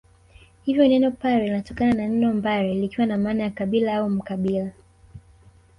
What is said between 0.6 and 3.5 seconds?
Hivyo neno Pare linatokana na neno mbare likiwa na maana ya